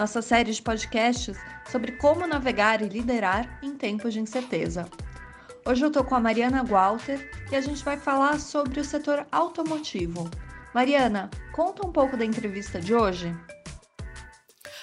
[0.00, 1.36] nossa série de podcasts
[1.70, 4.88] sobre como navegar e liderar em tempos de incerteza.
[5.66, 9.26] Hoje eu estou com a Mariana Walter e a gente vai falar sobre o setor
[9.30, 10.30] automotivo.
[10.74, 13.36] Mariana, conta um pouco da entrevista de hoje.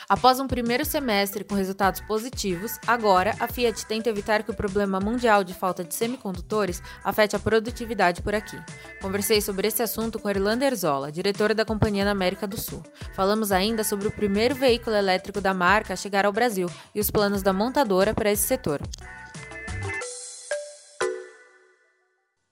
[0.09, 5.01] Após um primeiro semestre com resultados positivos, agora a Fiat tenta evitar que o problema
[5.01, 8.57] mundial de falta de semicondutores afete a produtividade por aqui.
[9.01, 12.81] Conversei sobre esse assunto com Irlanda Erzola, diretora da companhia na América do Sul.
[13.13, 17.11] Falamos ainda sobre o primeiro veículo elétrico da marca a chegar ao Brasil e os
[17.11, 18.79] planos da montadora para esse setor.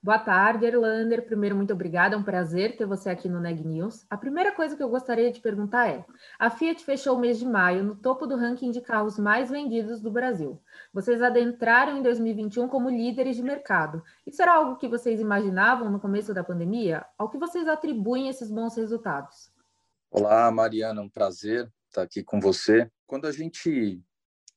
[0.06, 1.26] Boa tarde, Erlander.
[1.26, 2.14] Primeiro, muito obrigada.
[2.14, 4.06] É um prazer ter você aqui no Neg News.
[4.08, 6.06] A primeira coisa que eu gostaria de perguntar é:
[6.38, 10.00] a Fiat fechou o mês de maio no topo do ranking de carros mais vendidos
[10.00, 10.62] do Brasil.
[10.94, 14.00] Vocês adentraram em 2021 como líderes de mercado.
[14.24, 17.04] Isso era algo que vocês imaginavam no começo da pandemia?
[17.18, 19.50] Ao que vocês atribuem esses bons resultados?
[20.08, 21.02] Olá, Mariana.
[21.02, 22.88] Um prazer estar aqui com você.
[23.08, 24.00] Quando a gente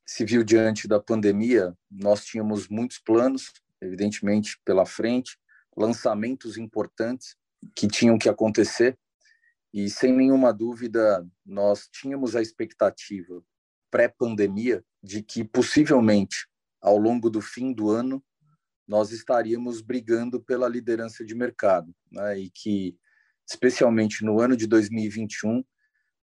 [0.06, 5.38] se viu diante da pandemia, nós tínhamos muitos planos, evidentemente, pela frente,
[5.76, 7.36] lançamentos importantes
[7.74, 8.98] que tinham que acontecer
[9.72, 13.42] e sem nenhuma dúvida nós tínhamos a expectativa
[13.90, 16.48] pré-pandemia de que possivelmente
[16.80, 18.22] ao longo do fim do ano
[18.86, 22.38] nós estaríamos brigando pela liderança de mercado, né?
[22.38, 22.96] E que
[23.48, 25.64] especialmente no ano de 2021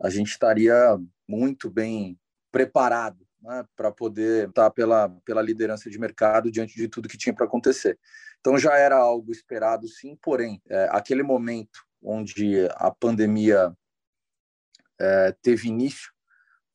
[0.00, 2.18] a gente estaria muito bem
[2.50, 7.34] preparado né, para poder estar pela, pela liderança de mercado diante de tudo que tinha
[7.34, 7.98] para acontecer.
[8.40, 13.72] Então já era algo esperado, sim, porém, é, aquele momento onde a pandemia
[15.00, 16.12] é, teve início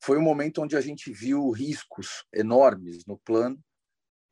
[0.02, 3.58] foi um momento onde a gente viu riscos enormes no plano,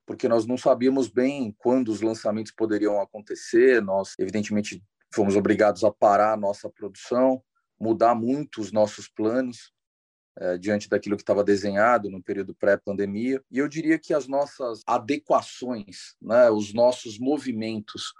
[0.06, 4.84] porque nós não sabíamos bem quando os lançamentos poderiam acontecer, nós, evidentemente,
[5.14, 7.42] fomos obrigados a parar a nossa produção,
[7.80, 9.72] mudar muito os nossos planos,
[10.38, 13.42] é, diante daquilo que estava desenhado no período pré-pandemia.
[13.50, 18.12] E eu diria que as nossas adequações, né, os nossos movimentos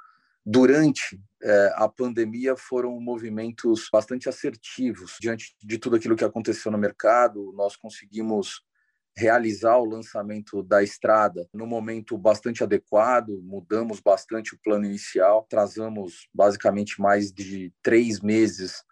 [0.45, 6.79] durante é, a pandemia foram movimentos bastante assertivos diante de tudo aquilo que aconteceu no
[6.79, 7.53] mercado.
[7.57, 8.63] Nós conseguimos
[9.17, 16.29] realizar o lançamento da estrada no momento bastante adequado, mudamos bastante o plano inicial, trazamos
[16.33, 18.83] basicamente mais de três meses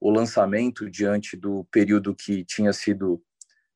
[0.00, 3.22] o lançamento diante do período que tinha sido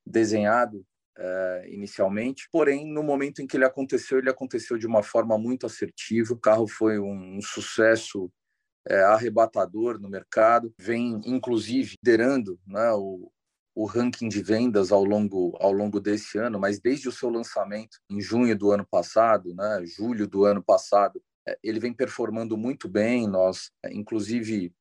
[0.05, 0.85] desenhado
[1.19, 2.49] uh, inicialmente.
[2.51, 6.35] Porém, no momento em que ele aconteceu, ele aconteceu de uma forma muito assertiva.
[6.35, 8.31] O carro foi um, um sucesso
[8.89, 13.31] é, arrebatador no mercado, vem inclusive liderando né, o,
[13.75, 17.99] o ranking de vendas ao longo, ao longo desse ano, mas desde o seu lançamento
[18.11, 22.89] em junho do ano passado, né, julho do ano passado, é, ele vem performando muito
[22.89, 23.29] bem.
[23.29, 24.73] Nós, inclusive,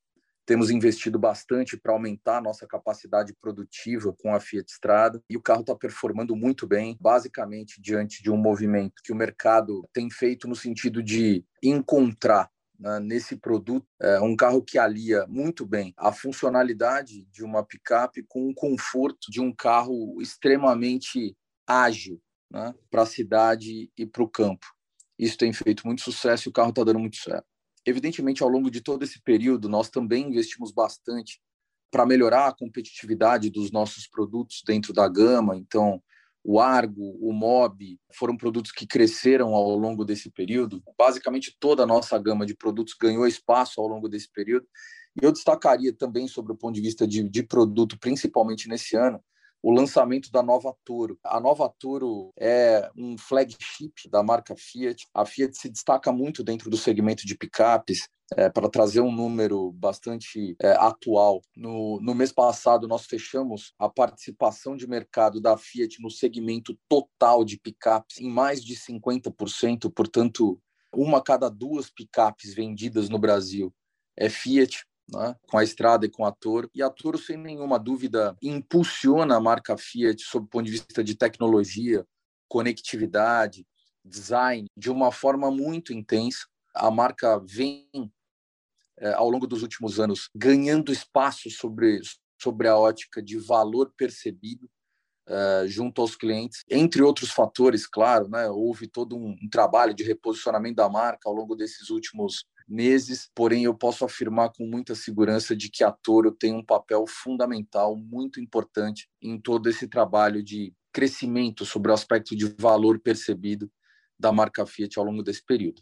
[0.48, 5.42] temos investido bastante para aumentar a nossa capacidade produtiva com a Fiat Strada e o
[5.42, 10.48] carro está performando muito bem, basicamente diante de um movimento que o mercado tem feito
[10.48, 12.50] no sentido de encontrar
[12.80, 18.24] né, nesse produto é, um carro que alia muito bem a funcionalidade de uma picape
[18.26, 21.36] com o conforto de um carro extremamente
[21.68, 24.66] ágil né, para a cidade e para o campo.
[25.20, 27.57] Isso tem feito muito sucesso e o carro está dando muito certo.
[27.88, 31.40] Evidentemente, ao longo de todo esse período, nós também investimos bastante
[31.90, 35.56] para melhorar a competitividade dos nossos produtos dentro da gama.
[35.56, 36.04] Então,
[36.44, 40.84] o Argo, o Mob, foram produtos que cresceram ao longo desse período.
[40.98, 44.68] Basicamente, toda a nossa gama de produtos ganhou espaço ao longo desse período.
[45.22, 49.24] E eu destacaria também, sobre o ponto de vista de, de produto, principalmente nesse ano,
[49.68, 51.20] o lançamento da nova Toro.
[51.22, 55.06] A nova Toro é um flagship da marca Fiat.
[55.14, 58.08] A Fiat se destaca muito dentro do segmento de picapes.
[58.36, 63.90] É, para trazer um número bastante é, atual, no, no mês passado nós fechamos a
[63.90, 70.62] participação de mercado da Fiat no segmento total de picapes em mais de 50%, portanto,
[70.94, 73.74] uma cada duas picapes vendidas no Brasil
[74.18, 76.70] é Fiat né, com a Estrada e com a Toro.
[76.74, 81.04] E a Toro, sem nenhuma dúvida, impulsiona a marca Fiat sob o ponto de vista
[81.04, 82.06] de tecnologia,
[82.48, 83.66] conectividade,
[84.04, 86.46] design, de uma forma muito intensa.
[86.74, 87.90] A marca vem,
[88.98, 92.02] é, ao longo dos últimos anos, ganhando espaço sobre,
[92.42, 94.70] sobre a ótica de valor percebido.
[95.30, 98.50] uh, junto aos clientes, entre outros fatores, claro, né?
[98.50, 103.64] Houve todo um, um trabalho de reposicionamento da marca ao longo desses últimos meses, porém
[103.64, 108.42] eu posso afirmar com muita segurança de que a Toro tem um papel fundamental, muito
[108.42, 113.72] importante em todo esse trabalho de crescimento sobre o aspecto de valor percebido
[114.20, 115.82] da marca Fiat ao longo desse período.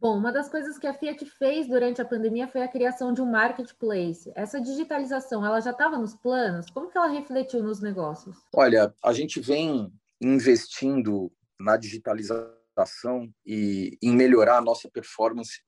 [0.00, 3.20] Bom, uma das coisas que a Fiat fez durante a pandemia foi a criação de
[3.20, 4.30] um marketplace.
[4.36, 6.70] Essa digitalização, ela já estava nos planos?
[6.70, 8.36] Como que ela refletiu nos negócios?
[8.54, 15.62] Olha, a gente vem investindo na digitalização e em melhorar a nossa performance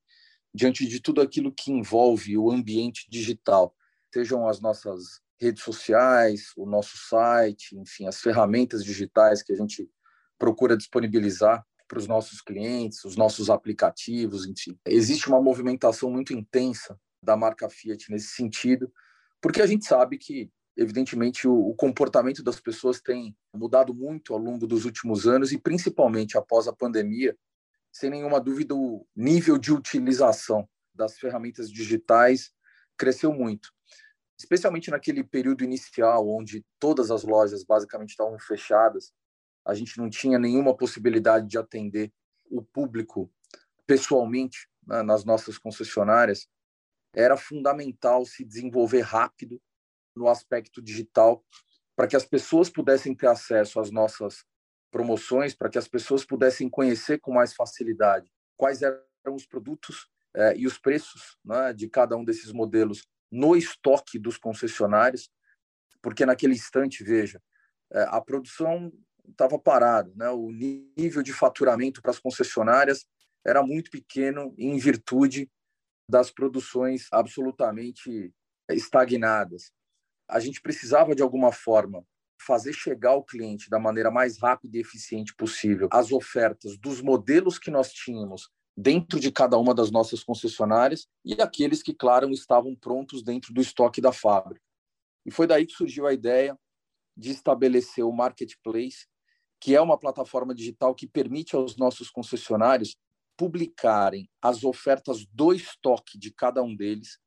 [0.55, 3.75] diante de tudo aquilo que envolve o ambiente digital,
[4.13, 9.89] sejam as nossas redes sociais, o nosso site, enfim, as ferramentas digitais que a gente
[10.39, 14.79] procura disponibilizar para os nossos clientes, os nossos aplicativos, enfim.
[14.87, 18.93] Existe uma movimentação muito intensa da marca Fiat nesse sentido,
[19.41, 24.39] porque a gente sabe que, evidentemente, o, o comportamento das pessoas tem mudado muito ao
[24.39, 27.37] longo dos últimos anos e, principalmente após a pandemia,
[27.93, 32.53] sem nenhuma dúvida, o nível de utilização das ferramentas digitais
[32.97, 33.71] cresceu muito,
[34.39, 39.13] especialmente naquele período inicial, onde todas as lojas basicamente estavam fechadas
[39.65, 42.13] a gente não tinha nenhuma possibilidade de atender
[42.51, 43.31] o público
[43.87, 46.49] pessoalmente né, nas nossas concessionárias,
[47.15, 49.61] era fundamental se desenvolver rápido
[50.15, 51.45] no aspecto digital
[51.97, 54.45] para que as pessoas pudessem ter acesso às nossas
[54.91, 59.01] promoções, para que as pessoas pudessem conhecer com mais facilidade quais eram
[59.35, 64.37] os produtos eh, e os preços né, de cada um desses modelos no estoque dos
[64.37, 65.31] concessionários,
[66.03, 67.41] porque naquele instante, veja,
[67.93, 68.93] eh, a produção
[69.29, 70.29] estava parado, né?
[70.31, 73.07] O nível de faturamento para as concessionárias
[73.47, 75.51] era muito pequeno em virtude
[76.09, 78.35] das produções absolutamente
[78.69, 79.73] estagnadas.
[80.29, 82.05] A gente precisava de alguma forma
[82.47, 87.59] fazer chegar ao cliente da maneira mais rápida e eficiente possível as ofertas dos modelos
[87.59, 92.75] que nós tínhamos dentro de cada uma das nossas concessionárias e aqueles que, claro, estavam
[92.75, 94.65] prontos dentro do estoque da fábrica.
[95.27, 96.59] E foi daí que surgiu a ideia
[97.17, 99.07] de estabelecer o marketplace
[99.61, 102.97] que é uma plataforma digital que permite aos nossos concessionários
[103.37, 107.19] publicarem as ofertas do estoque de cada um deles,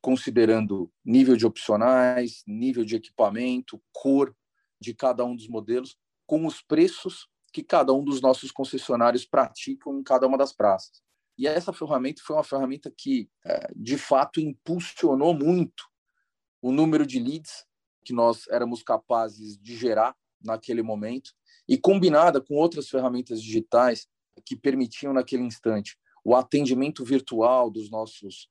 [0.00, 4.34] considerando nível de opcionais, nível de equipamento, cor
[4.82, 5.96] de cada um dos modelos,
[6.26, 11.02] com os preços que cada um dos nossos concessionários praticam em cada uma das praças.
[11.38, 15.84] E essa ferramenta foi uma ferramenta que, é, de fato, impulsionou muito
[16.60, 17.64] o número de leads
[18.04, 21.32] que nós éramos capazes de gerar naquele momento
[21.68, 24.08] e combinada com outras ferramentas digitais
[24.44, 28.48] que permitiam naquele instante o atendimento virtual dos nossos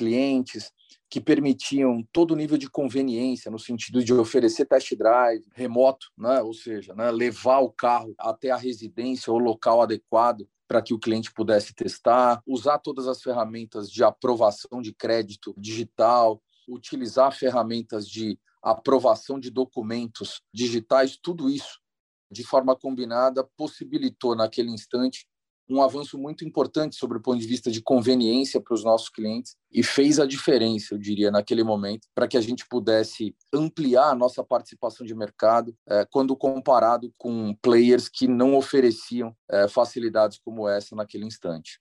[0.00, 0.72] clientes,
[1.10, 6.40] que permitiam todo o nível de conveniência no sentido de oferecer test drive remoto, né?
[6.40, 7.10] ou seja, né?
[7.10, 12.40] levar o carro até a residência ou local adequado para que o cliente pudesse testar,
[12.46, 20.40] usar todas as ferramentas de aprovação de crédito digital, utilizar ferramentas de aprovação de documentos
[20.54, 21.78] digitais, tudo isso
[22.30, 25.26] de forma combinada, possibilitou naquele instante
[25.70, 29.56] um avanço muito importante sobre o ponto de vista de conveniência para os nossos clientes
[29.72, 34.14] e fez a diferença, eu diria, naquele momento, para que a gente pudesse ampliar a
[34.14, 40.68] nossa participação de mercado é, quando comparado com players que não ofereciam é, facilidades como
[40.68, 41.78] essa naquele instante.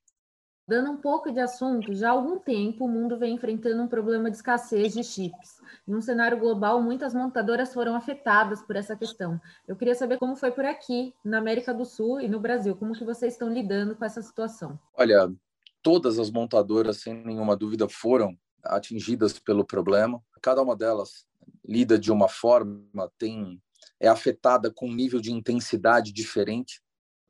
[0.70, 4.30] Dando um pouco de assunto, já há algum tempo o mundo vem enfrentando um problema
[4.30, 5.60] de escassez de chips.
[5.88, 9.42] Em um cenário global, muitas montadoras foram afetadas por essa questão.
[9.68, 12.94] Eu queria saber como foi por aqui, na América do Sul e no Brasil, como
[12.94, 14.80] que vocês estão lidando com essa situação?
[14.94, 15.34] Olha,
[15.82, 20.22] todas as montadoras, sem nenhuma dúvida, foram atingidas pelo problema.
[20.40, 21.26] Cada uma delas
[21.68, 23.60] lida de uma forma, tem
[24.00, 26.80] é afetada com um nível de intensidade diferente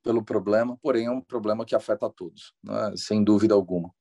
[0.03, 2.93] pelo problema, porém é um problema que afeta a todos, né?
[2.95, 3.93] sem dúvida alguma.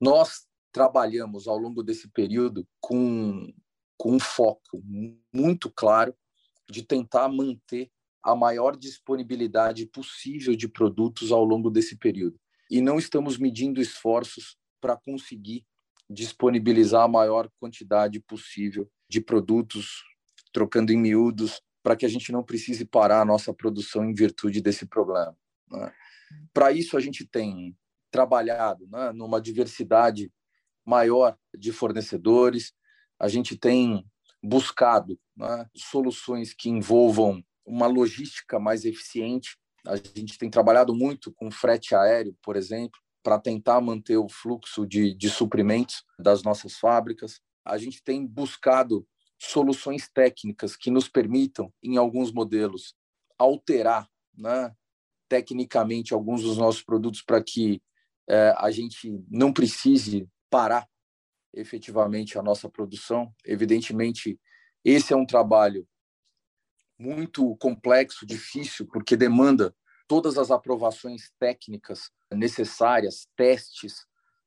[0.00, 3.52] Nós trabalhamos ao longo desse período com,
[3.96, 4.82] com um foco
[5.32, 6.14] muito claro
[6.70, 7.90] de tentar manter
[8.22, 12.38] a maior disponibilidade possível de produtos ao longo desse período.
[12.70, 15.66] E não estamos medindo esforços para conseguir
[16.08, 20.02] disponibilizar a maior quantidade possível de produtos,
[20.52, 24.60] trocando em miúdos, para que a gente não precise parar a nossa produção em virtude
[24.60, 25.36] desse problema.
[25.70, 25.92] Né?
[26.52, 27.76] Para isso, a gente tem
[28.10, 30.30] trabalhado né, numa diversidade
[30.84, 32.72] maior de fornecedores,
[33.18, 34.04] a gente tem
[34.42, 39.56] buscado né, soluções que envolvam uma logística mais eficiente.
[39.86, 44.86] A gente tem trabalhado muito com frete aéreo, por exemplo, para tentar manter o fluxo
[44.86, 47.40] de, de suprimentos das nossas fábricas.
[47.64, 49.06] A gente tem buscado
[49.48, 52.94] soluções técnicas que nos permitam, em alguns modelos,
[53.36, 54.74] alterar né,
[55.28, 57.82] tecnicamente alguns dos nossos produtos para que
[58.28, 60.88] é, a gente não precise parar
[61.52, 63.34] efetivamente a nossa produção.
[63.44, 64.38] Evidentemente,
[64.84, 65.86] esse é um trabalho
[66.96, 69.74] muito complexo, difícil, porque demanda
[70.06, 74.06] todas as aprovações técnicas necessárias, testes,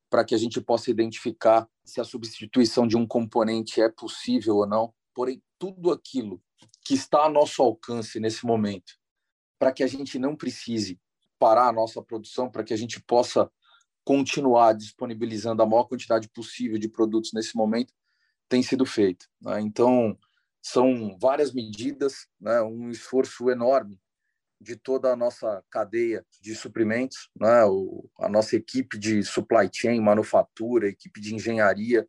[0.09, 4.67] para que a gente possa identificar se a substituição de um componente é possível ou
[4.67, 4.93] não.
[5.13, 6.41] Porém, tudo aquilo
[6.83, 8.93] que está a nosso alcance nesse momento,
[9.57, 10.99] para que a gente não precise
[11.39, 13.51] parar a nossa produção, para que a gente possa
[14.03, 17.93] continuar disponibilizando a maior quantidade possível de produtos nesse momento,
[18.47, 19.25] tem sido feito.
[19.41, 19.59] Né?
[19.61, 20.17] Então,
[20.61, 22.61] são várias medidas, né?
[22.61, 23.99] um esforço enorme
[24.65, 27.63] de toda a nossa cadeia de suprimentos, né?
[27.65, 32.07] o, a nossa equipe de supply chain, manufatura, equipe de engenharia,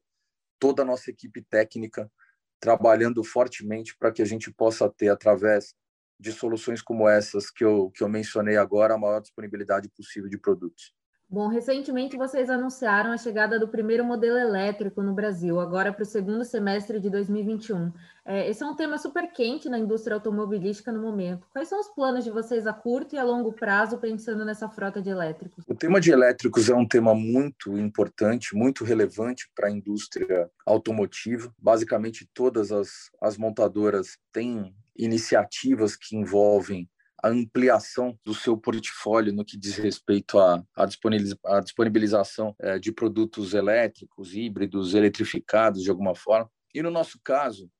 [0.58, 2.10] toda a nossa equipe técnica
[2.58, 5.74] trabalhando fortemente para que a gente possa ter, através
[6.18, 10.38] de soluções como essas que eu, que eu mencionei agora, a maior disponibilidade possível de
[10.38, 10.94] produtos.
[11.28, 16.06] Bom, recentemente vocês anunciaram a chegada do primeiro modelo elétrico no Brasil, agora para o
[16.06, 17.92] segundo semestre de 2021.
[18.24, 21.48] É, esse é um tema super quente na indústria automobilística no momento.
[21.52, 25.02] Quais são os planos de vocês a curto e a longo prazo pensando nessa frota
[25.02, 25.64] de elétricos?
[25.66, 31.52] O tema de elétricos é um tema muito importante, muito relevante para a indústria automotiva.
[31.58, 36.88] Basicamente, todas as, as montadoras têm iniciativas que envolvem
[37.28, 44.34] ampliação do seu portfólio no que diz respeito à, à disponibilização é, de produtos elétricos,
[44.34, 46.50] híbridos, eletrificados de alguma forma.
[46.74, 47.70] E no nosso caso,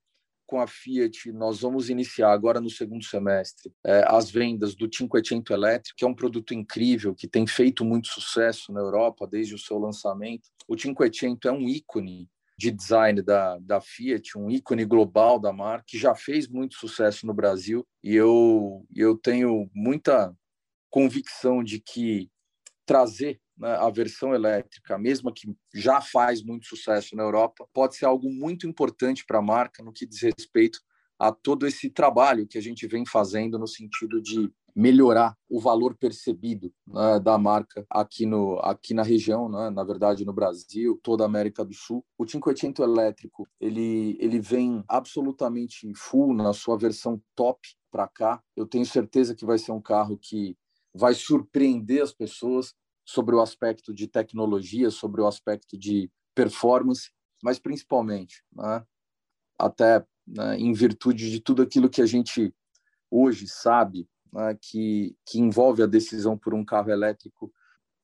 [0.47, 5.53] com a Fiat, nós vamos iniciar agora no segundo semestre é, as vendas do Cinquecento
[5.53, 9.59] elétrico, que é um produto incrível, que tem feito muito sucesso na Europa desde o
[9.59, 10.49] seu lançamento.
[10.69, 15.85] O Cinquecento é um ícone de design da, da Fiat, um ícone global da marca,
[15.87, 17.87] que já fez muito sucesso no Brasil.
[18.03, 20.35] E eu, eu tenho muita
[20.89, 22.31] convicção de que
[22.87, 28.07] trazer né, a versão elétrica, mesmo que já faz muito sucesso na Europa, pode ser
[28.07, 30.81] algo muito importante para a marca no que diz respeito
[31.19, 35.97] a todo esse trabalho que a gente vem fazendo no sentido de melhorar o valor
[35.97, 41.25] percebido né, da marca aqui, no, aqui na região, né, na verdade no Brasil, toda
[41.25, 42.05] a América do Sul.
[42.19, 47.59] O Cinquecento elétrico ele, ele vem absolutamente full na sua versão top
[47.91, 48.43] para cá.
[48.55, 50.55] Eu tenho certeza que vai ser um carro que
[50.95, 57.11] vai surpreender as pessoas sobre o aspecto de tecnologia, sobre o aspecto de performance,
[57.43, 58.85] mas principalmente, né,
[59.59, 62.55] até né, em virtude de tudo aquilo que a gente
[63.11, 67.53] hoje sabe né, que, que envolve a decisão por um carro elétrico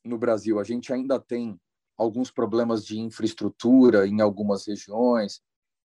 [0.04, 0.58] no Brasil.
[0.58, 1.58] A gente ainda tem
[1.96, 5.40] alguns problemas de infraestrutura em algumas regiões,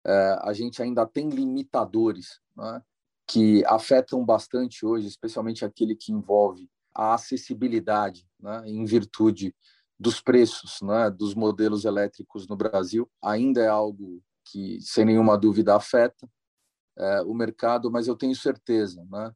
[0.07, 2.83] é, a gente ainda tem limitadores né,
[3.27, 9.55] que afetam bastante hoje, especialmente aquele que envolve a acessibilidade, né, em virtude
[9.99, 13.11] dos preços né, dos modelos elétricos no Brasil.
[13.23, 16.29] Ainda é algo que, sem nenhuma dúvida, afeta
[16.97, 19.33] é, o mercado, mas eu tenho certeza né,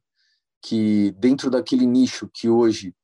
[0.61, 2.95] que dentro daquele nicho que hoje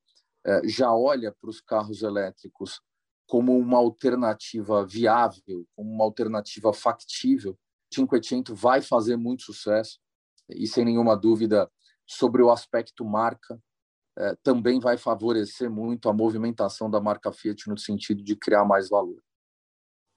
[0.45, 2.79] é, já olha para os carros elétricos
[3.27, 7.57] como uma alternativa viável, como uma alternativa factível,
[7.93, 9.99] Cinquecento vai fazer muito sucesso
[10.49, 11.69] e sem nenhuma dúvida
[12.05, 13.59] sobre o aspecto marca
[14.17, 18.89] é, também vai favorecer muito a movimentação da marca Fiat no sentido de criar mais
[18.89, 19.21] valor.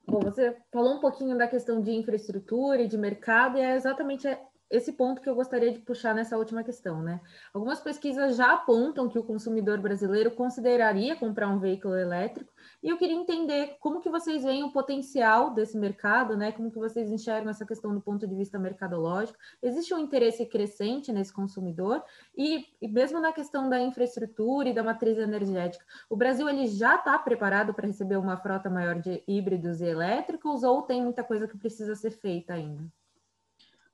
[0.06, 4.26] Bom, você falou um pouquinho da questão de infraestrutura e de mercado, e é exatamente
[4.71, 7.21] esse ponto que eu gostaria de puxar nessa última questão, né?
[7.53, 12.97] Algumas pesquisas já apontam que o consumidor brasileiro consideraria comprar um veículo elétrico, e eu
[12.97, 16.53] queria entender como que vocês veem o potencial desse mercado, né?
[16.53, 19.39] Como que vocês enxergam essa questão do ponto de vista mercadológico?
[19.62, 22.03] Existe um interesse crescente nesse consumidor
[22.37, 26.95] e, e mesmo na questão da infraestrutura e da matriz energética, o Brasil ele já
[26.95, 31.49] está preparado para receber uma frota maior de híbridos e elétricos ou tem muita coisa
[31.49, 33.00] que precisa ser feita ainda?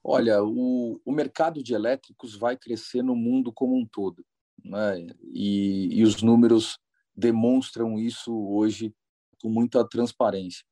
[0.09, 4.25] Olha, o, o mercado de elétricos vai crescer no mundo como um todo,
[4.65, 5.05] né?
[5.33, 6.79] e, e os números
[7.13, 8.95] demonstram isso hoje
[9.43, 10.65] com muita transparência.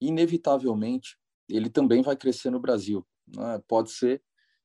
[0.00, 3.04] Inevitavelmente, ele também vai crescer no Brasil.
[3.26, 3.60] Né?
[3.66, 4.22] Pode ser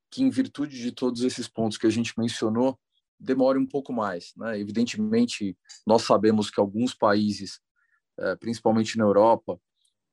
[0.08, 2.78] que, em virtude de todos esses pontos que a gente mencionou,
[3.18, 4.32] demore um pouco mais.
[4.36, 4.60] Né?
[4.60, 7.58] Evidentemente, nós sabemos que alguns países,
[8.20, 9.60] eh, principalmente na Europa,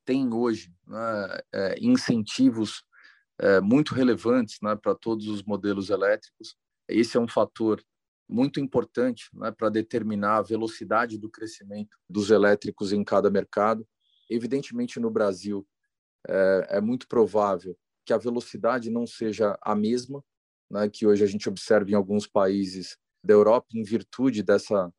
[0.04, 2.84] têm hoje né, eh, incentivos
[3.44, 6.56] é, muito relevantes né, para todos os modelos elétricos.
[6.88, 7.84] Esse é um fator
[8.28, 13.86] muito importante né, para determinar a velocidade do crescimento dos elétricos em cada mercado.
[14.30, 15.68] Evidentemente, no Brasil,
[16.26, 20.24] é, é muito provável que a velocidade não seja a mesma,
[20.72, 24.90] né, que hoje a gente observa em alguns países da Europa, em virtude dessa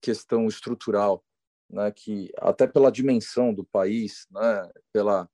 [0.00, 1.22] questão estrutural,
[1.68, 5.28] né, que até pela dimensão do país, né, pela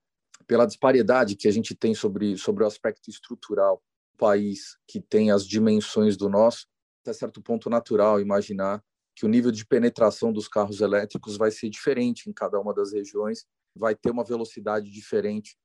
[0.46, 3.82] pela disparidade que a gente tem sobre sobre o aspecto estrutural,
[4.16, 6.66] país que tem as dimensões do nosso,
[7.02, 8.82] até certo ponto natural imaginar
[9.14, 12.92] que o nível de penetração dos carros elétricos vai ser diferente em cada uma das
[12.92, 15.56] regiões, vai ter uma velocidade diferente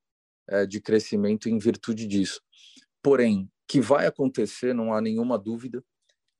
[0.48, 2.40] é, de crescimento em virtude disso.
[3.02, 5.84] Porém, que vai acontecer, não há nenhuma dúvida,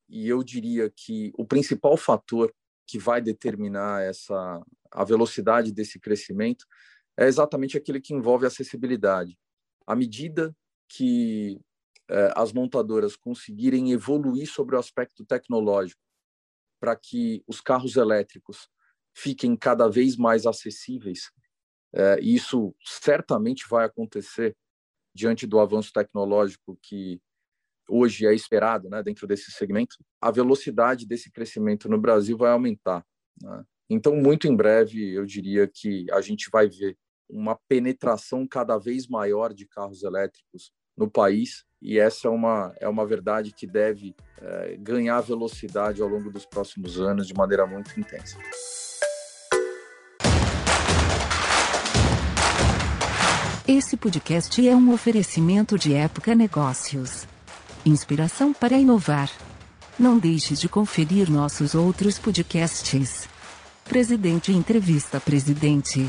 [0.08, 2.52] e eu diria que o principal fator
[2.86, 6.66] que vai determinar essa a velocidade desse crescimento
[7.16, 9.38] é exatamente aquele que envolve acessibilidade.
[9.86, 10.54] À medida
[10.88, 11.60] que
[12.08, 16.00] é, as montadoras conseguirem evoluir sobre o aspecto tecnológico
[16.80, 18.68] para que os carros elétricos
[19.14, 21.30] fiquem cada vez mais acessíveis,
[21.94, 24.56] é, isso certamente vai acontecer
[25.14, 27.20] diante do avanço tecnológico que
[27.88, 33.04] hoje é esperado né, dentro desse segmento, a velocidade desse crescimento no Brasil vai aumentar.
[33.40, 33.64] Né?
[33.90, 36.96] Então, muito em breve, eu diria que a gente vai ver
[37.32, 42.88] uma penetração cada vez maior de carros elétricos no país e essa é uma, é
[42.88, 47.98] uma verdade que deve é, ganhar velocidade ao longo dos próximos anos de maneira muito
[47.98, 48.38] intensa.
[53.66, 57.26] Esse podcast é um oferecimento de Época Negócios.
[57.84, 59.30] Inspiração para inovar.
[59.98, 63.28] Não deixe de conferir nossos outros podcasts.
[63.84, 66.08] Presidente Entrevista Presidente.